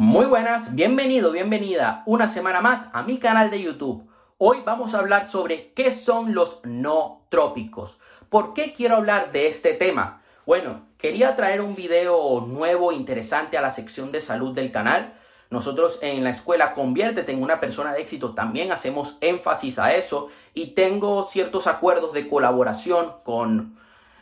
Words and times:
Muy 0.00 0.26
buenas, 0.26 0.76
bienvenido, 0.76 1.32
bienvenida 1.32 2.04
una 2.06 2.28
semana 2.28 2.60
más 2.60 2.88
a 2.92 3.02
mi 3.02 3.18
canal 3.18 3.50
de 3.50 3.60
YouTube. 3.60 4.08
Hoy 4.38 4.58
vamos 4.64 4.94
a 4.94 5.00
hablar 5.00 5.28
sobre 5.28 5.72
qué 5.72 5.90
son 5.90 6.34
los 6.34 6.60
no 6.62 7.26
trópicos. 7.30 7.98
¿Por 8.28 8.54
qué 8.54 8.74
quiero 8.74 8.94
hablar 8.94 9.32
de 9.32 9.48
este 9.48 9.74
tema? 9.74 10.22
Bueno, 10.46 10.82
quería 10.98 11.34
traer 11.34 11.60
un 11.60 11.74
video 11.74 12.44
nuevo, 12.46 12.92
interesante 12.92 13.58
a 13.58 13.60
la 13.60 13.72
sección 13.72 14.12
de 14.12 14.20
salud 14.20 14.54
del 14.54 14.70
canal. 14.70 15.14
Nosotros 15.50 15.98
en 16.00 16.22
la 16.22 16.30
escuela 16.30 16.74
Conviértete 16.74 17.32
en 17.32 17.42
una 17.42 17.58
persona 17.58 17.92
de 17.92 18.00
éxito 18.00 18.34
también 18.34 18.70
hacemos 18.70 19.18
énfasis 19.20 19.80
a 19.80 19.94
eso 19.94 20.28
y 20.54 20.74
tengo 20.74 21.24
ciertos 21.24 21.66
acuerdos 21.66 22.12
de 22.12 22.28
colaboración 22.28 23.14
con 23.24 23.76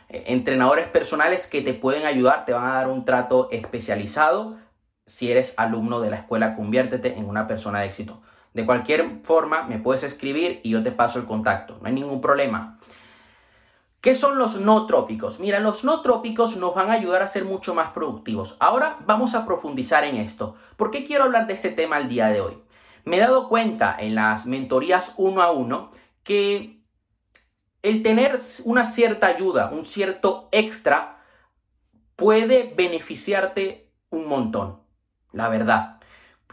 eh, 0.09 0.23
entrenadores 0.25 0.87
personales 0.87 1.45
que 1.45 1.61
te 1.61 1.75
pueden 1.75 2.07
ayudar, 2.07 2.45
te 2.45 2.53
van 2.53 2.65
a 2.65 2.73
dar 2.73 2.87
un 2.87 3.05
trato 3.05 3.49
especializado 3.51 4.57
si 5.07 5.31
eres 5.31 5.53
alumno 5.55 6.01
de 6.01 6.11
la 6.11 6.17
escuela, 6.17 6.55
conviértete 6.55 7.17
en 7.17 7.27
una 7.27 7.47
persona 7.47 7.79
de 7.79 7.87
éxito. 7.87 8.21
De 8.53 8.65
cualquier 8.65 9.21
forma, 9.23 9.63
me 9.63 9.79
puedes 9.79 10.03
escribir 10.03 10.59
y 10.63 10.71
yo 10.71 10.83
te 10.83 10.91
paso 10.91 11.17
el 11.17 11.25
contacto, 11.25 11.79
no 11.81 11.87
hay 11.87 11.93
ningún 11.93 12.21
problema. 12.21 12.77
¿Qué 14.01 14.13
son 14.13 14.37
los 14.37 14.59
no 14.59 14.85
trópicos? 14.85 15.39
Mira, 15.39 15.59
los 15.59 15.83
no 15.83 16.01
trópicos 16.01 16.55
nos 16.57 16.75
van 16.75 16.89
a 16.89 16.93
ayudar 16.93 17.23
a 17.23 17.27
ser 17.27 17.45
mucho 17.45 17.73
más 17.73 17.91
productivos. 17.91 18.55
Ahora 18.59 18.97
vamos 19.05 19.33
a 19.33 19.45
profundizar 19.45 20.03
en 20.03 20.17
esto. 20.17 20.55
¿Por 20.75 20.91
qué 20.91 21.05
quiero 21.05 21.23
hablar 21.23 21.47
de 21.47 21.53
este 21.53 21.71
tema 21.71 21.97
el 21.97 22.09
día 22.09 22.27
de 22.27 22.41
hoy? 22.41 22.61
Me 23.05 23.17
he 23.17 23.21
dado 23.21 23.49
cuenta 23.49 23.95
en 23.97 24.15
las 24.15 24.45
mentorías 24.45 25.13
uno 25.17 25.41
a 25.41 25.51
uno 25.51 25.89
que 26.23 26.81
el 27.81 28.03
tener 28.03 28.39
una 28.65 28.85
cierta 28.85 29.27
ayuda, 29.27 29.71
un 29.71 29.85
cierto 29.85 30.49
extra, 30.51 31.23
puede 32.15 32.73
beneficiarte 32.75 33.89
un 34.09 34.27
montón 34.27 34.86
la 35.31 35.49
verdad. 35.49 35.97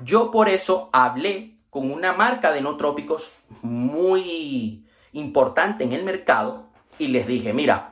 Yo 0.03 0.31
por 0.31 0.49
eso 0.49 0.91
hablé 0.93 1.57
con 1.71 1.91
una 1.91 2.13
marca 2.13 2.53
de 2.53 2.61
no 2.61 2.77
trópicos 2.77 3.31
muy 3.63 4.87
importante 5.13 5.85
en 5.85 5.93
el 5.93 6.05
mercado 6.05 6.67
y 6.99 7.09
les 7.09 7.27
dije, 7.27 7.53
mira, 7.53 7.91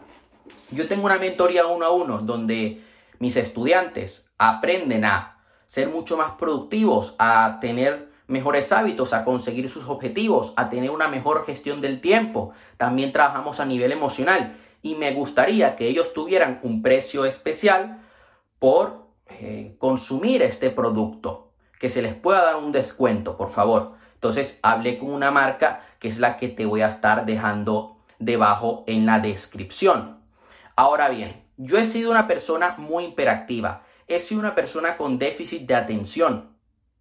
yo 0.71 0.89
tengo 0.89 1.07
una 1.07 1.19
mentoría 1.19 1.67
uno 1.67 1.87
a 1.87 1.91
uno 1.91 2.19
donde 2.19 2.83
mis 3.19 3.37
estudiantes 3.37 4.31
aprenden 4.39 5.05
a 5.05 5.39
ser 5.67 5.89
mucho 5.89 6.17
más 6.17 6.33
productivos, 6.33 7.15
a 7.19 7.59
tener 7.61 8.11
mejores 8.27 8.73
hábitos, 8.73 9.13
a 9.13 9.25
conseguir 9.25 9.69
sus 9.69 9.89
objetivos, 9.89 10.53
a 10.57 10.71
tener 10.71 10.91
una 10.91 11.09
mejor 11.09 11.45
gestión 11.47 11.81
del 11.81 12.01
tiempo. 12.01 12.53
También 12.77 13.13
trabajamos 13.13 13.61
a 13.61 13.65
nivel 13.65 13.93
emocional 13.93 14.57
y 14.83 14.97
me 14.97 15.13
gustaría 15.13 15.77
que 15.77 15.87
ellos 15.87 16.13
tuvieran 16.13 16.61
un 16.63 16.83
precio 16.83 17.25
especial 17.25 18.01
por 18.59 19.07
eh, 19.41 19.77
consumir 19.79 20.43
este 20.43 20.71
producto, 20.71 21.53
que 21.79 21.89
se 21.89 22.03
les 22.03 22.15
pueda 22.15 22.45
dar 22.45 22.57
un 22.57 22.73
descuento, 22.73 23.37
por 23.37 23.51
favor. 23.51 23.95
Entonces 24.15 24.61
hablé 24.63 24.99
con 24.99 25.13
una 25.13 25.31
marca 25.31 25.85
que 25.99 26.09
es 26.09 26.19
la 26.19 26.37
que 26.37 26.49
te 26.49 26.67
voy 26.67 26.81
a 26.81 26.89
estar 26.89 27.27
dejando 27.27 27.99
debajo 28.19 28.85
en 28.87 29.07
la 29.07 29.19
descripción. 29.19 30.21
Ahora 30.77 31.09
bien, 31.09 31.45
yo 31.57 31.79
he 31.79 31.85
sido 31.85 32.11
una 32.11 32.27
persona 32.27 32.77
muy 32.79 33.07
hiperactiva, 33.07 33.83
he 34.09 34.21
sido 34.21 34.41
una 34.41 34.55
persona 34.55 34.97
con 34.97 35.19
déficit 35.19 35.67
de 35.67 35.75
atención, 35.75 36.57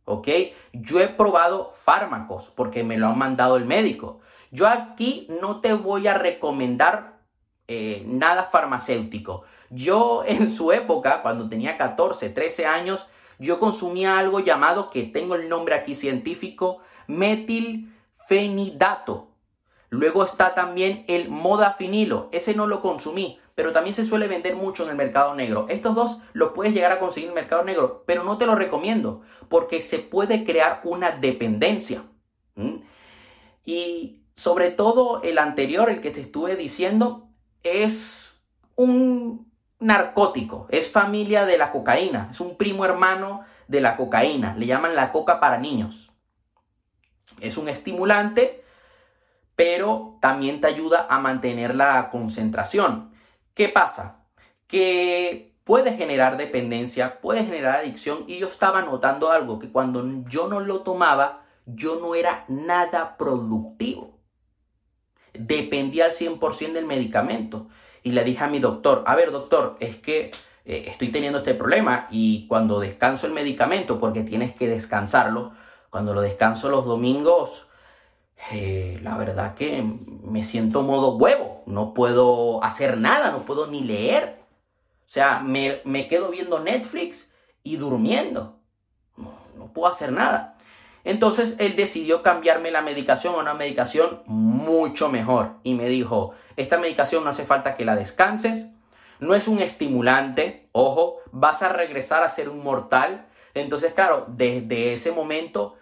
¿ok? 0.05 0.27
Yo 0.73 0.99
he 0.99 1.07
probado 1.07 1.71
fármacos 1.73 2.51
porque 2.55 2.83
me 2.83 2.97
lo 2.97 3.07
han 3.07 3.17
mandado 3.17 3.57
el 3.57 3.65
médico. 3.65 4.19
Yo 4.51 4.67
aquí 4.67 5.27
no 5.41 5.61
te 5.61 5.73
voy 5.73 6.07
a 6.07 6.15
recomendar 6.17 7.10
eh, 7.73 8.03
nada 8.05 8.43
farmacéutico. 8.43 9.43
Yo 9.69 10.25
en 10.27 10.51
su 10.51 10.73
época, 10.73 11.21
cuando 11.21 11.47
tenía 11.47 11.77
14, 11.77 12.29
13 12.29 12.65
años, 12.65 13.07
yo 13.39 13.59
consumía 13.59 14.19
algo 14.19 14.41
llamado, 14.41 14.89
que 14.89 15.03
tengo 15.03 15.35
el 15.35 15.47
nombre 15.47 15.73
aquí 15.73 15.95
científico, 15.95 16.79
metilfenidato. 17.07 19.29
Luego 19.89 20.25
está 20.25 20.53
también 20.53 21.05
el 21.07 21.29
modafinilo. 21.29 22.27
Ese 22.33 22.55
no 22.55 22.67
lo 22.67 22.81
consumí, 22.81 23.39
pero 23.55 23.71
también 23.71 23.95
se 23.95 24.05
suele 24.05 24.27
vender 24.27 24.57
mucho 24.57 24.83
en 24.83 24.89
el 24.89 24.97
mercado 24.97 25.33
negro. 25.33 25.67
Estos 25.69 25.95
dos 25.95 26.17
los 26.33 26.51
puedes 26.51 26.73
llegar 26.73 26.91
a 26.91 26.99
conseguir 26.99 27.29
en 27.29 27.37
el 27.37 27.41
mercado 27.41 27.63
negro, 27.63 28.03
pero 28.05 28.25
no 28.25 28.37
te 28.37 28.45
lo 28.45 28.55
recomiendo 28.55 29.21
porque 29.47 29.79
se 29.79 29.99
puede 29.99 30.43
crear 30.43 30.81
una 30.83 31.11
dependencia. 31.11 32.03
Y 33.63 34.25
sobre 34.35 34.71
todo 34.71 35.21
el 35.23 35.37
anterior, 35.37 35.89
el 35.89 36.01
que 36.01 36.11
te 36.11 36.19
estuve 36.19 36.57
diciendo, 36.57 37.30
es 37.63 38.33
un 38.75 39.51
narcótico, 39.79 40.67
es 40.69 40.89
familia 40.89 41.45
de 41.45 41.57
la 41.57 41.71
cocaína, 41.71 42.27
es 42.31 42.39
un 42.39 42.57
primo 42.57 42.85
hermano 42.85 43.43
de 43.67 43.81
la 43.81 43.97
cocaína, 43.97 44.55
le 44.55 44.67
llaman 44.67 44.95
la 44.95 45.11
coca 45.11 45.39
para 45.39 45.57
niños. 45.57 46.11
Es 47.39 47.57
un 47.57 47.69
estimulante, 47.69 48.63
pero 49.55 50.17
también 50.21 50.61
te 50.61 50.67
ayuda 50.67 51.07
a 51.09 51.19
mantener 51.19 51.75
la 51.75 52.09
concentración. 52.09 53.11
¿Qué 53.53 53.69
pasa? 53.69 54.25
Que 54.67 55.55
puede 55.63 55.95
generar 55.95 56.37
dependencia, 56.37 57.21
puede 57.21 57.45
generar 57.45 57.79
adicción 57.79 58.25
y 58.27 58.39
yo 58.39 58.47
estaba 58.47 58.81
notando 58.81 59.31
algo, 59.31 59.59
que 59.59 59.71
cuando 59.71 60.03
yo 60.27 60.47
no 60.47 60.59
lo 60.59 60.81
tomaba, 60.81 61.43
yo 61.65 61.99
no 61.99 62.15
era 62.15 62.45
nada 62.47 63.17
productivo. 63.17 64.20
Dependía 65.33 66.05
al 66.05 66.11
100% 66.11 66.73
del 66.73 66.85
medicamento 66.85 67.67
y 68.03 68.11
le 68.11 68.23
dije 68.23 68.43
a 68.43 68.47
mi 68.47 68.59
doctor, 68.59 69.03
a 69.05 69.15
ver 69.15 69.31
doctor, 69.31 69.77
es 69.79 69.95
que 69.97 70.31
eh, 70.65 70.85
estoy 70.87 71.09
teniendo 71.09 71.39
este 71.39 71.53
problema 71.53 72.07
y 72.11 72.47
cuando 72.47 72.79
descanso 72.79 73.27
el 73.27 73.33
medicamento, 73.33 73.99
porque 73.99 74.23
tienes 74.23 74.53
que 74.53 74.67
descansarlo, 74.67 75.53
cuando 75.89 76.13
lo 76.13 76.21
descanso 76.21 76.69
los 76.69 76.85
domingos, 76.85 77.67
eh, 78.51 78.99
la 79.03 79.17
verdad 79.17 79.53
que 79.53 79.83
me 80.23 80.43
siento 80.43 80.81
modo 80.81 81.17
huevo, 81.17 81.63
no 81.65 81.93
puedo 81.93 82.63
hacer 82.63 82.97
nada, 82.97 83.31
no 83.31 83.39
puedo 83.45 83.67
ni 83.67 83.81
leer. 83.81 84.39
O 85.05 85.13
sea, 85.13 85.39
me, 85.39 85.81
me 85.83 86.07
quedo 86.07 86.29
viendo 86.29 86.59
Netflix 86.59 87.29
y 87.63 87.75
durmiendo. 87.75 88.59
No, 89.17 89.33
no 89.57 89.73
puedo 89.73 89.87
hacer 89.87 90.11
nada. 90.11 90.57
Entonces 91.03 91.55
él 91.59 91.75
decidió 91.75 92.21
cambiarme 92.21 92.71
la 92.71 92.81
medicación 92.81 93.35
a 93.35 93.39
una 93.39 93.53
medicación 93.53 94.21
mucho 94.25 95.09
mejor 95.09 95.53
y 95.63 95.73
me 95.73 95.89
dijo, 95.89 96.33
esta 96.57 96.77
medicación 96.77 97.23
no 97.23 97.31
hace 97.31 97.45
falta 97.45 97.75
que 97.75 97.85
la 97.85 97.95
descanses, 97.95 98.69
no 99.19 99.35
es 99.35 99.47
un 99.47 99.59
estimulante, 99.59 100.69
ojo, 100.71 101.17
vas 101.31 101.61
a 101.61 101.69
regresar 101.69 102.23
a 102.23 102.29
ser 102.29 102.49
un 102.49 102.63
mortal. 102.63 103.27
Entonces, 103.53 103.93
claro, 103.93 104.25
desde 104.27 104.93
ese 104.93 105.11
momento, 105.11 105.77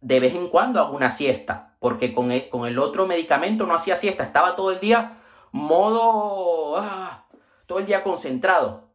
de 0.00 0.20
vez 0.20 0.34
en 0.34 0.48
cuando 0.48 0.80
hago 0.80 0.96
una 0.96 1.10
siesta, 1.10 1.74
porque 1.78 2.14
con 2.14 2.32
el, 2.32 2.48
con 2.48 2.66
el 2.66 2.78
otro 2.78 3.06
medicamento 3.06 3.66
no 3.66 3.74
hacía 3.74 3.96
siesta, 3.96 4.24
estaba 4.24 4.56
todo 4.56 4.72
el 4.72 4.80
día 4.80 5.18
modo, 5.52 6.76
ah, 6.78 7.26
todo 7.66 7.78
el 7.78 7.86
día 7.86 8.02
concentrado. 8.02 8.88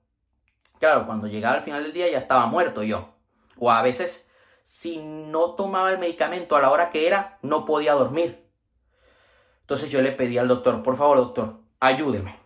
Claro, 0.79 1.05
cuando 1.05 1.27
llegaba 1.27 1.55
al 1.55 1.61
final 1.61 1.83
del 1.83 1.93
día 1.93 2.09
ya 2.09 2.17
estaba 2.17 2.47
muerto 2.47 2.83
yo. 2.83 3.09
O 3.57 3.69
a 3.69 3.81
veces 3.81 4.28
si 4.69 4.97
no 4.97 5.55
tomaba 5.55 5.91
el 5.91 5.97
medicamento 5.97 6.55
a 6.55 6.61
la 6.61 6.69
hora 6.69 6.91
que 6.91 7.07
era, 7.07 7.39
no 7.41 7.65
podía 7.65 7.93
dormir. 7.93 8.45
Entonces 9.61 9.89
yo 9.89 9.99
le 9.99 10.11
pedí 10.11 10.37
al 10.37 10.47
doctor, 10.47 10.83
por 10.83 10.95
favor 10.95 11.17
doctor, 11.17 11.55
ayúdeme. 11.79 12.37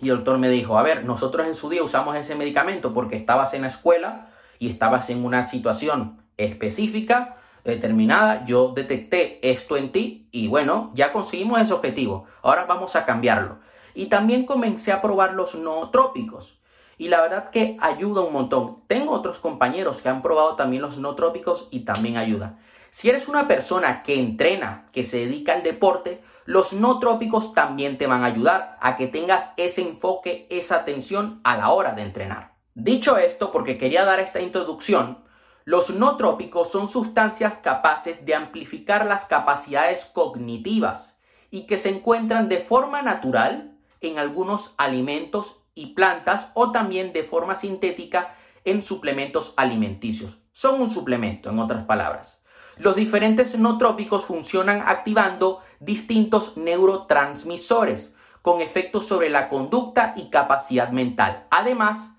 Y 0.00 0.08
el 0.08 0.16
doctor 0.16 0.38
me 0.38 0.48
dijo, 0.48 0.76
a 0.76 0.82
ver, 0.82 1.04
nosotros 1.04 1.46
en 1.46 1.54
su 1.54 1.68
día 1.68 1.84
usamos 1.84 2.16
ese 2.16 2.34
medicamento 2.34 2.92
porque 2.92 3.14
estabas 3.14 3.54
en 3.54 3.62
la 3.62 3.68
escuela 3.68 4.32
y 4.58 4.68
estabas 4.68 5.08
en 5.08 5.24
una 5.24 5.44
situación 5.44 6.20
específica, 6.36 7.36
determinada, 7.62 8.44
yo 8.44 8.72
detecté 8.74 9.38
esto 9.48 9.76
en 9.76 9.92
ti 9.92 10.28
y 10.32 10.48
bueno, 10.48 10.90
ya 10.94 11.12
conseguimos 11.12 11.60
ese 11.60 11.74
objetivo. 11.74 12.26
Ahora 12.42 12.64
vamos 12.64 12.96
a 12.96 13.06
cambiarlo. 13.06 13.60
Y 13.94 14.06
también 14.06 14.44
comencé 14.44 14.90
a 14.90 15.00
probar 15.00 15.34
los 15.34 15.54
no 15.54 15.90
trópicos 15.90 16.58
y 16.98 17.08
la 17.08 17.20
verdad 17.20 17.50
que 17.50 17.76
ayuda 17.80 18.22
un 18.22 18.32
montón. 18.32 18.82
Tengo 18.86 19.12
otros 19.12 19.38
compañeros 19.38 20.02
que 20.02 20.08
han 20.08 20.22
probado 20.22 20.56
también 20.56 20.82
los 20.82 20.98
no 20.98 21.14
trópicos 21.14 21.68
y 21.70 21.80
también 21.80 22.16
ayuda. 22.16 22.58
Si 22.90 23.10
eres 23.10 23.28
una 23.28 23.48
persona 23.48 24.02
que 24.02 24.18
entrena, 24.18 24.86
que 24.92 25.04
se 25.04 25.18
dedica 25.18 25.52
al 25.54 25.62
deporte, 25.62 26.22
los 26.44 26.72
no 26.72 26.98
trópicos 26.98 27.52
también 27.52 27.98
te 27.98 28.06
van 28.06 28.22
a 28.22 28.26
ayudar 28.26 28.76
a 28.80 28.96
que 28.96 29.06
tengas 29.06 29.52
ese 29.56 29.82
enfoque, 29.82 30.46
esa 30.50 30.76
atención 30.76 31.40
a 31.42 31.56
la 31.56 31.70
hora 31.70 31.92
de 31.92 32.02
entrenar. 32.02 32.54
Dicho 32.74 33.16
esto, 33.16 33.50
porque 33.50 33.78
quería 33.78 34.04
dar 34.04 34.20
esta 34.20 34.40
introducción, 34.40 35.24
los 35.64 35.90
no 35.90 36.16
trópicos 36.16 36.70
son 36.70 36.88
sustancias 36.88 37.56
capaces 37.56 38.26
de 38.26 38.34
amplificar 38.34 39.06
las 39.06 39.24
capacidades 39.24 40.04
cognitivas 40.04 41.18
y 41.50 41.66
que 41.66 41.78
se 41.78 41.88
encuentran 41.88 42.48
de 42.48 42.58
forma 42.58 43.00
natural 43.00 43.78
en 44.02 44.18
algunos 44.18 44.74
alimentos 44.76 45.63
y 45.74 45.94
plantas 45.94 46.50
o 46.54 46.72
también 46.72 47.12
de 47.12 47.22
forma 47.22 47.54
sintética 47.54 48.34
en 48.64 48.82
suplementos 48.82 49.54
alimenticios. 49.56 50.38
Son 50.52 50.80
un 50.80 50.90
suplemento, 50.90 51.50
en 51.50 51.58
otras 51.58 51.84
palabras. 51.84 52.44
Los 52.76 52.96
diferentes 52.96 53.58
nootrópicos 53.58 54.24
funcionan 54.24 54.82
activando 54.86 55.60
distintos 55.80 56.56
neurotransmisores 56.56 58.16
con 58.42 58.60
efectos 58.60 59.06
sobre 59.06 59.30
la 59.30 59.48
conducta 59.48 60.14
y 60.16 60.28
capacidad 60.28 60.90
mental. 60.90 61.46
Además, 61.50 62.16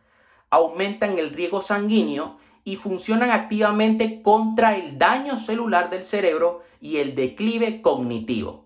aumentan 0.49 1.19
el 1.19 1.31
riego 1.31 1.61
sanguíneo 1.61 2.37
y 2.63 2.77
funcionan 2.77 3.31
activamente 3.31 4.21
contra 4.21 4.75
el 4.75 4.97
daño 4.97 5.37
celular 5.37 5.89
del 5.89 6.03
cerebro 6.03 6.63
y 6.81 6.97
el 6.97 7.15
declive 7.15 7.81
cognitivo. 7.81 8.64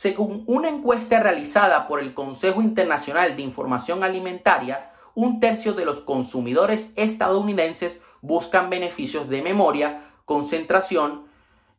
Según 0.00 0.44
una 0.46 0.68
encuesta 0.68 1.18
realizada 1.18 1.88
por 1.88 1.98
el 1.98 2.14
Consejo 2.14 2.62
Internacional 2.62 3.34
de 3.34 3.42
Información 3.42 4.04
Alimentaria, 4.04 4.92
un 5.16 5.40
tercio 5.40 5.72
de 5.72 5.84
los 5.84 5.98
consumidores 5.98 6.92
estadounidenses 6.94 8.04
buscan 8.20 8.70
beneficios 8.70 9.28
de 9.28 9.42
memoria, 9.42 10.12
concentración 10.24 11.24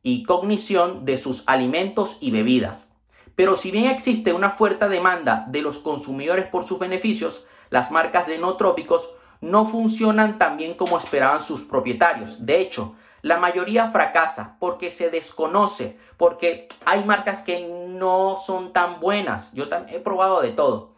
y 0.03 0.23
cognición 0.23 1.05
de 1.05 1.15
sus 1.15 1.45
alimentos 1.47 2.17
y 2.19 2.31
bebidas. 2.31 2.91
Pero 3.37 3.55
si 3.55 3.71
bien 3.71 3.85
existe 3.85 4.33
una 4.33 4.49
fuerte 4.49 4.89
demanda 4.89 5.45
de 5.47 5.61
los 5.61 5.79
consumidores 5.79 6.45
por 6.47 6.65
sus 6.65 6.77
beneficios, 6.77 7.47
las 7.69 7.89
marcas 7.89 8.27
de 8.27 8.37
no 8.37 8.57
trópicos 8.57 9.15
no 9.39 9.65
funcionan 9.65 10.37
tan 10.37 10.57
bien 10.57 10.73
como 10.73 10.97
esperaban 10.97 11.39
sus 11.39 11.61
propietarios. 11.61 12.45
De 12.45 12.59
hecho, 12.59 12.95
la 13.21 13.37
mayoría 13.37 13.91
fracasa 13.91 14.57
porque 14.59 14.91
se 14.91 15.09
desconoce, 15.09 15.97
porque 16.17 16.67
hay 16.85 17.03
marcas 17.03 17.41
que 17.41 17.67
no 17.67 18.37
son 18.37 18.73
tan 18.73 18.99
buenas. 18.99 19.51
Yo 19.53 19.65
he 19.89 19.99
probado 19.99 20.41
de 20.41 20.51
todo. 20.51 20.93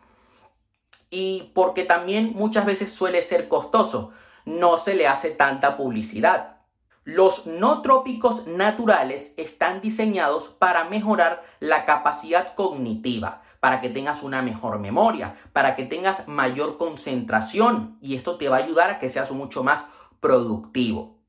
Y 1.10 1.52
porque 1.54 1.84
también 1.84 2.34
muchas 2.36 2.66
veces 2.66 2.94
suele 2.94 3.22
ser 3.22 3.48
costoso. 3.48 4.12
No 4.46 4.78
se 4.78 4.96
le 4.96 5.08
hace 5.08 5.32
tanta 5.32 5.78
publicidad. 5.78 6.58
Los 7.04 7.48
no 7.48 7.82
trópicos 7.82 8.46
naturales 8.46 9.34
están 9.38 9.82
diseñados 9.82 10.50
para 10.50 10.84
mejorar 10.84 11.44
la 11.60 11.86
capacidad 11.86 12.54
cognitiva, 12.54 13.42
para 13.60 13.82
que 13.82 13.90
tengas 13.90 14.22
una 14.22 14.44
mejor 14.44 14.78
memoria, 14.78 15.36
para 15.52 15.76
que 15.76 15.86
tengas 15.86 16.28
mayor 16.28 16.78
concentración 16.78 17.98
y 18.02 18.16
esto 18.16 18.38
te 18.38 18.50
va 18.50 18.58
a 18.58 18.64
ayudar 18.64 18.92
a 18.92 19.00
que 19.00 19.10
seas 19.10 19.32
mucho 19.32 19.64
más 19.64 19.86
productivo. 20.20 21.21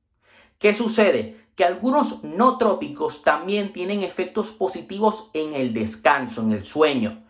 ¿Qué 0.62 0.74
sucede? 0.74 1.44
Que 1.56 1.64
algunos 1.64 2.22
no 2.22 2.56
trópicos 2.56 3.22
también 3.22 3.72
tienen 3.72 4.04
efectos 4.04 4.52
positivos 4.52 5.28
en 5.34 5.54
el 5.54 5.74
descanso, 5.74 6.40
en 6.40 6.52
el 6.52 6.64
sueño. 6.64 7.24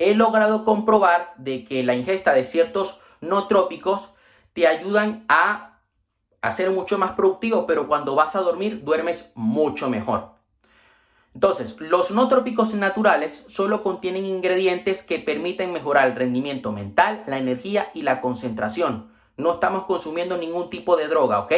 He 0.00 0.16
logrado 0.16 0.64
comprobar 0.64 1.32
de 1.36 1.64
que 1.64 1.84
la 1.84 1.94
ingesta 1.94 2.34
de 2.34 2.42
ciertos 2.42 2.98
no 3.20 3.46
trópicos 3.46 4.14
te 4.52 4.66
ayudan 4.66 5.24
a 5.28 5.78
a 6.40 6.50
ser 6.50 6.72
mucho 6.72 6.98
más 6.98 7.12
productivo, 7.12 7.68
pero 7.68 7.86
cuando 7.86 8.16
vas 8.16 8.34
a 8.34 8.40
dormir 8.40 8.82
duermes 8.82 9.30
mucho 9.36 9.88
mejor. 9.88 10.30
Entonces, 11.34 11.80
los 11.80 12.10
no 12.10 12.26
trópicos 12.26 12.74
naturales 12.74 13.46
solo 13.48 13.84
contienen 13.84 14.26
ingredientes 14.26 15.04
que 15.04 15.20
permiten 15.20 15.72
mejorar 15.72 16.08
el 16.08 16.16
rendimiento 16.16 16.72
mental, 16.72 17.22
la 17.28 17.38
energía 17.38 17.92
y 17.94 18.02
la 18.02 18.20
concentración. 18.20 19.12
No 19.36 19.52
estamos 19.52 19.84
consumiendo 19.84 20.36
ningún 20.36 20.68
tipo 20.68 20.96
de 20.96 21.06
droga, 21.06 21.38
¿ok? 21.38 21.52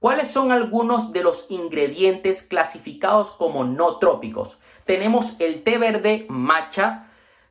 ¿Cuáles 0.00 0.30
son 0.30 0.50
algunos 0.50 1.12
de 1.12 1.22
los 1.22 1.44
ingredientes 1.50 2.42
clasificados 2.42 3.32
como 3.32 3.64
no 3.64 3.98
trópicos? 3.98 4.56
Tenemos 4.86 5.38
el 5.40 5.62
té 5.62 5.76
verde 5.76 6.24
matcha, 6.30 7.10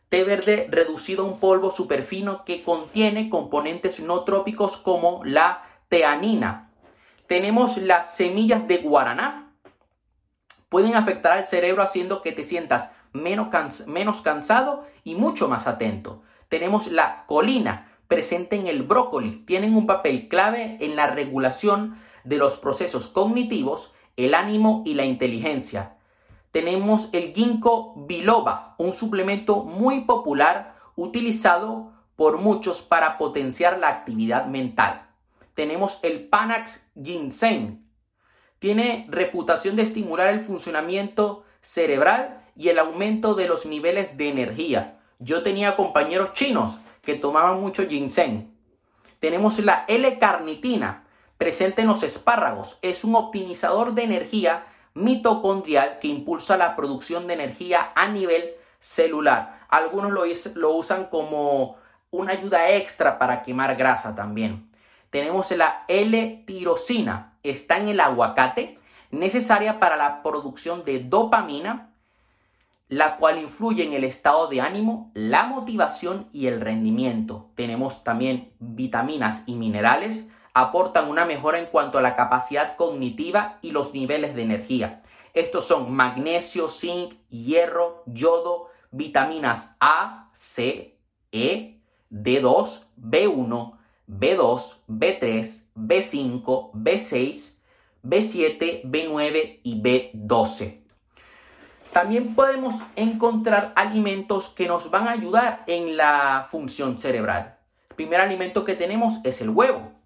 té 0.10 0.24
verde 0.24 0.68
reducido 0.72 1.24
a 1.24 1.28
un 1.28 1.40
polvo 1.40 1.69
superfino 1.69 2.44
que 2.46 2.63
contiene 2.63 3.30
componentes 3.30 4.00
no 4.00 4.24
trópicos 4.24 4.78
como 4.78 5.24
la 5.25 5.62
teanina. 5.90 6.72
Tenemos 7.28 7.78
las 7.78 8.16
semillas 8.16 8.68
de 8.68 8.78
guaraná. 8.78 9.54
Pueden 10.69 10.95
afectar 10.95 11.34
al 11.34 11.45
cerebro 11.45 11.84
haciendo 11.84 12.24
que 12.24 12.31
te 12.31 12.44
sientas 12.44 12.90
menos, 13.13 13.50
menos 13.86 14.22
cansado 14.22 14.88
y 15.04 15.13
mucho 15.13 15.50
más 15.50 15.68
atento. 15.68 16.24
Tenemos 16.48 16.88
la 16.88 17.25
colina, 17.28 17.92
presente 18.07 18.56
en 18.56 18.66
el 18.66 18.81
brócoli. 18.81 19.45
Tienen 19.45 19.75
un 19.75 19.86
papel 19.86 20.28
clave 20.30 20.78
en 20.80 20.95
la 20.95 21.06
regulación 21.06 22.08
de 22.24 22.38
los 22.38 22.57
procesos 22.57 23.07
cognitivos, 23.07 23.94
el 24.18 24.33
ánimo 24.33 24.83
y 24.86 24.95
la 24.95 25.06
inteligencia. 25.06 25.98
Tenemos 26.51 27.10
el 27.13 27.33
ginkgo 27.33 27.94
biloba, 28.07 28.75
un 28.77 28.94
suplemento 28.94 29.63
muy 29.63 30.01
popular 30.01 30.75
utilizado 30.95 31.94
por 32.16 32.38
muchos 32.38 32.81
para 32.81 33.18
potenciar 33.18 33.80
la 33.80 33.89
actividad 33.89 34.48
mental 34.48 35.10
tenemos 35.60 36.00
el 36.04 36.30
Panax 36.30 36.89
Ginseng. 36.95 37.86
Tiene 38.60 39.07
reputación 39.10 39.75
de 39.75 39.81
estimular 39.81 40.30
el 40.30 40.45
funcionamiento 40.45 41.44
cerebral 41.60 42.45
y 42.56 42.69
el 42.69 42.80
aumento 42.80 43.33
de 43.33 43.50
los 43.50 43.66
niveles 43.66 44.16
de 44.16 44.30
energía. 44.30 45.01
Yo 45.19 45.44
tenía 45.44 45.75
compañeros 45.75 46.31
chinos 46.31 46.80
que 47.01 47.16
tomaban 47.16 47.60
mucho 47.60 47.86
ginseng. 47.89 48.56
Tenemos 49.19 49.60
la 49.60 49.83
L-carnitina, 49.89 51.08
presente 51.39 51.81
en 51.81 51.88
los 51.88 52.03
espárragos. 52.03 52.77
Es 52.83 53.03
un 53.03 53.15
optimizador 53.15 53.95
de 53.95 54.03
energía 54.03 54.68
mitocondrial 54.94 55.97
que 55.97 56.09
impulsa 56.09 56.57
la 56.57 56.75
producción 56.75 57.25
de 57.25 57.33
energía 57.33 57.91
a 57.95 58.07
nivel 58.07 58.51
celular. 58.77 59.65
Algunos 59.69 60.12
lo, 60.53 60.75
usan 60.75 61.06
como 61.06 61.77
una 62.12 62.33
ayuda 62.33 62.69
extra 62.69 63.18
para 63.18 63.41
quemar 63.41 63.75
grasa 63.75 64.13
también 64.13 64.69
tenemos 65.09 65.50
la 65.51 65.86
L-tirosina, 65.88 67.33
está 67.44 67.77
en 67.77 67.89
el 67.89 68.00
aguacate, 68.00 68.80
necesaria 69.12 69.80
para 69.80 69.95
la 69.95 70.21
producción 70.21 70.85
de 70.85 71.00
dopamina, 71.00 71.94
la 72.89 73.18
cual 73.18 73.39
influye 73.39 73.83
en 73.83 73.94
el 73.94 74.03
estado 74.03 74.47
de 74.47 74.62
ánimo, 74.62 75.12
la 75.13 75.45
motivación 75.45 76.27
y 76.31 76.47
el 76.47 76.62
rendimiento. 76.62 77.50
Tenemos 77.56 78.03
también 78.03 78.51
vitaminas 78.59 79.44
y 79.45 79.56
minerales, 79.56 80.30
aportan 80.59 81.09
una 81.09 81.23
mejora 81.25 81.57
en 81.57 81.67
cuanto 81.67 81.97
a 81.97 82.01
la 82.01 82.17
capacidad 82.17 82.75
cognitiva 82.75 83.59
y 83.61 83.71
los 83.71 83.94
niveles 83.94 84.35
de 84.35 84.44
energía. 84.44 85.03
Estos 85.33 85.65
son 85.65 85.94
magnesio, 85.94 86.69
zinc, 86.69 87.13
hierro, 87.29 88.03
yodo, 88.06 88.67
vitaminas 88.91 89.77
A, 89.79 90.29
C, 90.33 90.97
E, 91.31 91.79
D2, 92.11 92.83
B1, 92.97 93.77
B2, 94.07 94.77
B3, 94.89 95.65
B5, 95.75 96.71
B6, 96.73 97.56
B7, 98.03 98.83
B9 98.83 99.59
y 99.63 99.81
B12. 99.81 100.81
También 101.94 102.35
podemos 102.35 102.83
encontrar 102.97 103.71
alimentos 103.77 104.50
que 104.50 104.67
nos 104.67 104.91
van 104.91 105.07
a 105.07 105.11
ayudar 105.11 105.63
en 105.67 105.95
la 105.95 106.47
función 106.51 107.00
cerebral. 107.00 107.57
El 107.91 107.95
primer 107.95 108.19
alimento 108.19 108.65
que 108.65 108.75
tenemos 108.75 109.19
es 109.23 109.41
el 109.41 109.51
huevo. 109.51 110.00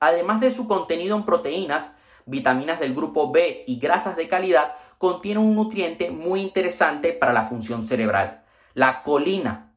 Además 0.00 0.40
de 0.40 0.50
su 0.50 0.68
contenido 0.68 1.16
en 1.16 1.24
proteínas, 1.24 1.96
vitaminas 2.24 2.80
del 2.80 2.94
grupo 2.94 3.30
B 3.30 3.64
y 3.66 3.78
grasas 3.78 4.16
de 4.16 4.28
calidad, 4.28 4.74
contiene 4.98 5.40
un 5.40 5.54
nutriente 5.54 6.10
muy 6.10 6.40
interesante 6.40 7.12
para 7.12 7.32
la 7.32 7.44
función 7.44 7.86
cerebral, 7.86 8.44
la 8.74 9.02
colina, 9.02 9.72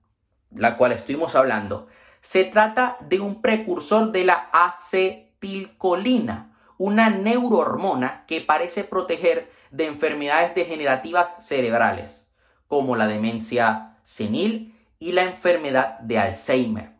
la 0.51 0.77
cual 0.77 0.93
estuvimos 0.93 1.35
hablando. 1.35 1.87
Se 2.21 2.45
trata 2.45 2.97
de 3.01 3.19
un 3.19 3.41
precursor 3.41 4.11
de 4.11 4.25
la 4.25 4.49
acetilcolina, 4.51 6.55
una 6.77 7.09
neurohormona 7.09 8.25
que 8.27 8.41
parece 8.41 8.83
proteger 8.83 9.51
de 9.71 9.85
enfermedades 9.85 10.55
degenerativas 10.55 11.45
cerebrales, 11.45 12.29
como 12.67 12.95
la 12.95 13.07
demencia 13.07 13.97
senil 14.03 14.75
y 14.99 15.11
la 15.11 15.23
enfermedad 15.23 15.99
de 15.99 16.19
Alzheimer. 16.19 16.91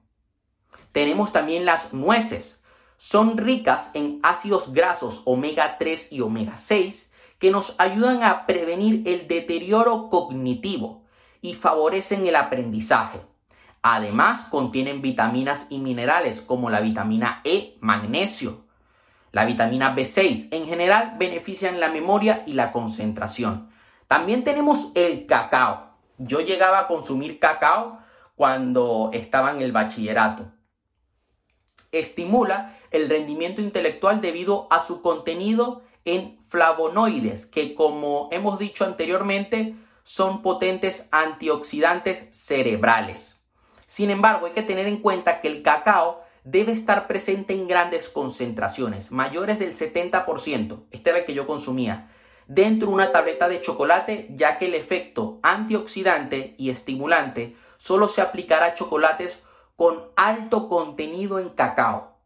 Tenemos 0.92 1.32
también 1.32 1.66
las 1.66 1.94
nueces. 1.94 2.59
Son 3.02 3.38
ricas 3.38 3.92
en 3.94 4.20
ácidos 4.24 4.74
grasos 4.74 5.22
omega 5.24 5.78
3 5.78 6.12
y 6.12 6.20
omega 6.20 6.58
6 6.58 7.14
que 7.40 7.50
nos 7.50 7.80
ayudan 7.80 8.24
a 8.24 8.46
prevenir 8.46 9.08
el 9.08 9.26
deterioro 9.30 10.10
cognitivo 10.10 11.06
y 11.42 11.54
favorecen 11.54 12.28
el 12.28 12.36
aprendizaje. 12.36 13.22
Además, 13.82 14.50
contienen 14.52 15.02
vitaminas 15.02 15.68
y 15.70 15.80
minerales 15.80 16.42
como 16.42 16.70
la 16.70 16.82
vitamina 16.82 17.40
E, 17.46 17.78
magnesio, 17.80 18.66
la 19.32 19.46
vitamina 19.46 19.96
B6. 19.96 20.50
En 20.52 20.66
general, 20.66 21.16
benefician 21.18 21.80
la 21.80 21.88
memoria 21.88 22.44
y 22.46 22.52
la 22.52 22.74
concentración. 22.74 23.70
También 24.10 24.44
tenemos 24.44 24.92
el 24.96 25.26
cacao. 25.26 25.94
Yo 26.18 26.42
llegaba 26.42 26.80
a 26.80 26.88
consumir 26.88 27.40
cacao 27.40 28.00
cuando 28.36 29.10
estaba 29.14 29.52
en 29.52 29.62
el 29.62 29.72
bachillerato. 29.72 30.59
Estimula 31.92 32.78
el 32.92 33.10
rendimiento 33.10 33.62
intelectual 33.62 34.22
debido 34.22 34.68
a 34.70 34.80
su 34.80 35.02
contenido 35.02 35.84
en 36.06 36.40
flavonoides, 36.48 37.46
que 37.46 37.76
como 37.76 38.30
hemos 38.32 38.60
dicho 38.60 38.86
anteriormente, 38.86 39.76
son 40.04 40.42
potentes 40.42 41.08
antioxidantes 41.12 42.30
cerebrales. 42.32 43.44
Sin 43.86 44.10
embargo, 44.10 44.48
hay 44.48 44.54
que 44.54 44.64
tener 44.64 44.88
en 44.88 44.98
cuenta 44.98 45.42
que 45.42 45.48
el 45.48 45.62
cacao 45.62 46.22
debe 46.44 46.72
estar 46.72 47.08
presente 47.08 47.54
en 47.54 47.68
grandes 47.68 48.10
concentraciones, 48.10 49.12
mayores 49.12 49.60
del 49.60 49.76
70%, 49.76 50.86
este 50.92 51.10
era 51.10 51.20
el 51.20 51.26
que 51.26 51.34
yo 51.34 51.46
consumía, 51.46 52.10
dentro 52.48 52.88
de 52.88 52.94
una 52.96 53.12
tableta 53.12 53.48
de 53.48 53.62
chocolate, 53.62 54.30
ya 54.32 54.58
que 54.58 54.66
el 54.66 54.74
efecto 54.74 55.40
antioxidante 55.44 56.56
y 56.58 56.72
estimulante 56.72 57.56
solo 57.78 58.08
se 58.08 58.22
aplicará 58.22 58.68
a 58.68 58.74
chocolates 58.74 59.44
con 59.80 60.12
alto 60.18 60.68
contenido 60.68 61.40
en 61.40 61.48
cacao. 61.52 62.18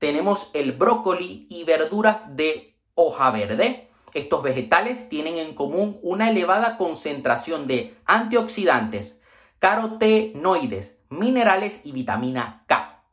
tenemos 0.00 0.50
el 0.54 0.72
brócoli 0.72 1.46
y 1.48 1.62
verduras 1.62 2.36
de 2.36 2.74
hoja 2.96 3.30
verde. 3.30 3.88
Estos 4.12 4.42
vegetales 4.42 5.08
tienen 5.08 5.36
en 5.36 5.54
común 5.54 6.00
una 6.02 6.30
elevada 6.30 6.78
concentración 6.78 7.68
de 7.68 7.96
antioxidantes, 8.06 9.22
carotenoides, 9.60 10.98
minerales 11.10 11.82
y 11.84 11.92
vitamina 11.92 12.64
K, 12.66 13.04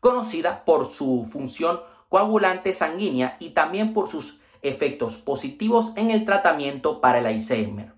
conocida 0.00 0.66
por 0.66 0.84
su 0.84 1.26
función 1.32 1.80
coagulante 2.10 2.74
sanguínea 2.74 3.38
y 3.40 3.50
también 3.54 3.94
por 3.94 4.10
sus 4.10 4.42
efectos 4.60 5.16
positivos 5.16 5.94
en 5.96 6.10
el 6.10 6.26
tratamiento 6.26 7.00
para 7.00 7.20
el 7.20 7.24
Alzheimer. 7.24 7.94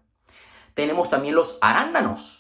Tenemos 0.75 1.11
también 1.11 1.35
los 1.35 1.59
arándanos. 1.61 2.40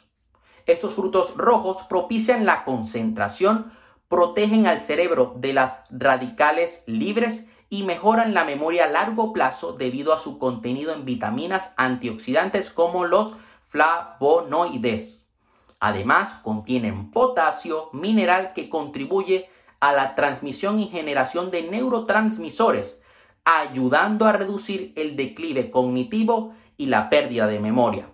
Estos 0.70 0.94
frutos 0.94 1.36
rojos 1.36 1.78
propician 1.88 2.46
la 2.46 2.62
concentración 2.62 3.72
protegen 4.06 4.68
al 4.68 4.78
cerebro 4.78 5.34
de 5.36 5.52
las 5.52 5.84
radicales 5.90 6.84
libres 6.86 7.48
y 7.68 7.82
mejoran 7.82 8.34
la 8.34 8.44
memoria 8.44 8.84
a 8.84 8.88
largo 8.88 9.32
plazo 9.32 9.72
debido 9.72 10.12
a 10.12 10.18
su 10.18 10.38
contenido 10.38 10.94
en 10.94 11.04
vitaminas 11.04 11.74
antioxidantes 11.76 12.70
como 12.70 13.04
los 13.04 13.36
flavonoides. 13.64 15.28
Además, 15.80 16.34
contienen 16.44 17.10
potasio, 17.10 17.90
mineral 17.92 18.52
que 18.52 18.68
contribuye 18.68 19.50
a 19.80 19.92
la 19.92 20.14
transmisión 20.14 20.78
y 20.78 20.86
generación 20.86 21.50
de 21.50 21.64
neurotransmisores, 21.68 23.02
ayudando 23.44 24.24
a 24.24 24.32
reducir 24.32 24.92
el 24.94 25.16
declive 25.16 25.72
cognitivo 25.72 26.54
y 26.76 26.86
la 26.86 27.10
pérdida 27.10 27.48
de 27.48 27.58
memoria. 27.58 28.08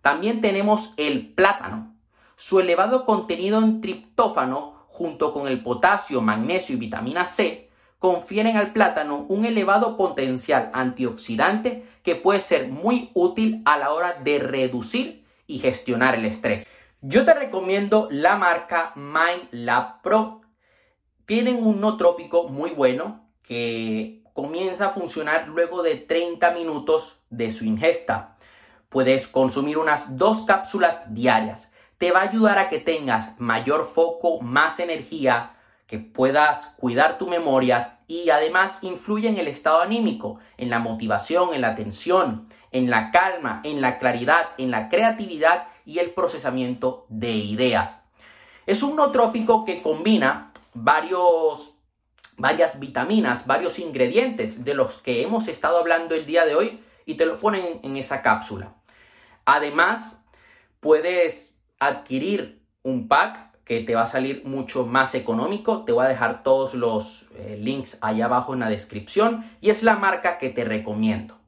También 0.00 0.40
tenemos 0.40 0.94
el 0.96 1.34
plátano. 1.34 1.97
Su 2.40 2.60
elevado 2.60 3.04
contenido 3.04 3.58
en 3.58 3.80
triptófano 3.80 4.86
junto 4.86 5.32
con 5.32 5.48
el 5.48 5.60
potasio, 5.60 6.20
magnesio 6.20 6.76
y 6.76 6.78
vitamina 6.78 7.26
C, 7.26 7.68
confieren 7.98 8.56
al 8.56 8.72
plátano 8.72 9.26
un 9.28 9.44
elevado 9.44 9.96
potencial 9.96 10.70
antioxidante 10.72 11.84
que 12.04 12.14
puede 12.14 12.38
ser 12.38 12.68
muy 12.68 13.10
útil 13.14 13.60
a 13.64 13.76
la 13.76 13.92
hora 13.92 14.20
de 14.22 14.38
reducir 14.38 15.24
y 15.48 15.58
gestionar 15.58 16.14
el 16.14 16.26
estrés. 16.26 16.64
Yo 17.00 17.24
te 17.24 17.34
recomiendo 17.34 18.06
la 18.12 18.36
marca 18.36 18.92
MindLab 18.94 20.00
Pro. 20.00 20.42
Tienen 21.26 21.66
un 21.66 21.80
no 21.80 21.96
trópico 21.96 22.48
muy 22.48 22.70
bueno 22.70 23.28
que 23.42 24.22
comienza 24.32 24.86
a 24.86 24.90
funcionar 24.90 25.48
luego 25.48 25.82
de 25.82 25.96
30 25.96 26.52
minutos 26.52 27.20
de 27.30 27.50
su 27.50 27.64
ingesta. 27.64 28.36
Puedes 28.90 29.26
consumir 29.26 29.76
unas 29.76 30.16
dos 30.16 30.42
cápsulas 30.42 31.12
diarias 31.12 31.67
te 31.98 32.12
va 32.12 32.20
a 32.20 32.28
ayudar 32.28 32.58
a 32.58 32.68
que 32.68 32.78
tengas 32.78 33.38
mayor 33.40 33.90
foco, 33.92 34.40
más 34.40 34.78
energía, 34.78 35.56
que 35.86 35.98
puedas 35.98 36.74
cuidar 36.76 37.18
tu 37.18 37.26
memoria 37.26 37.98
y 38.06 38.30
además 38.30 38.78
influye 38.82 39.28
en 39.28 39.38
el 39.38 39.48
estado 39.48 39.80
anímico, 39.80 40.38
en 40.56 40.70
la 40.70 40.78
motivación, 40.78 41.54
en 41.54 41.62
la 41.62 41.70
atención, 41.70 42.48
en 42.70 42.90
la 42.90 43.10
calma, 43.10 43.60
en 43.64 43.80
la 43.80 43.98
claridad, 43.98 44.50
en 44.58 44.70
la 44.70 44.88
creatividad 44.88 45.66
y 45.84 45.98
el 45.98 46.10
procesamiento 46.10 47.06
de 47.08 47.32
ideas. 47.32 48.02
Es 48.66 48.82
un 48.82 48.96
nootrópico 48.96 49.64
que 49.64 49.82
combina 49.82 50.52
varios, 50.74 51.78
varias 52.36 52.78
vitaminas, 52.78 53.46
varios 53.46 53.78
ingredientes 53.78 54.64
de 54.64 54.74
los 54.74 54.98
que 54.98 55.22
hemos 55.22 55.48
estado 55.48 55.78
hablando 55.78 56.14
el 56.14 56.26
día 56.26 56.44
de 56.44 56.54
hoy 56.54 56.84
y 57.06 57.14
te 57.14 57.26
lo 57.26 57.38
ponen 57.38 57.80
en 57.82 57.96
esa 57.96 58.20
cápsula. 58.20 58.74
Además, 59.46 60.22
puedes 60.80 61.57
adquirir 61.78 62.62
un 62.82 63.08
pack 63.08 63.48
que 63.64 63.80
te 63.80 63.94
va 63.94 64.02
a 64.02 64.06
salir 64.06 64.44
mucho 64.44 64.86
más 64.86 65.14
económico. 65.14 65.84
Te 65.84 65.92
voy 65.92 66.06
a 66.06 66.08
dejar 66.08 66.42
todos 66.42 66.74
los 66.74 67.26
eh, 67.34 67.58
links 67.60 67.98
ahí 68.00 68.22
abajo 68.22 68.54
en 68.54 68.60
la 68.60 68.70
descripción 68.70 69.44
y 69.60 69.70
es 69.70 69.82
la 69.82 69.96
marca 69.96 70.38
que 70.38 70.48
te 70.48 70.64
recomiendo. 70.64 71.38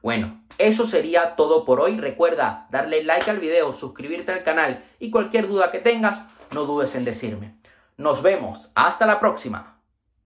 Bueno, 0.00 0.44
eso 0.58 0.86
sería 0.86 1.34
todo 1.34 1.64
por 1.64 1.80
hoy. 1.80 1.98
Recuerda 1.98 2.68
darle 2.70 3.02
like 3.02 3.30
al 3.30 3.40
video, 3.40 3.72
suscribirte 3.72 4.32
al 4.32 4.44
canal 4.44 4.84
y 5.00 5.10
cualquier 5.10 5.48
duda 5.48 5.72
que 5.72 5.80
tengas, 5.80 6.24
no 6.54 6.64
dudes 6.64 6.94
en 6.94 7.04
decirme. 7.04 7.58
Nos 7.96 8.22
vemos. 8.22 8.70
Hasta 8.76 9.06
la 9.06 9.18
próxima. 9.18 9.77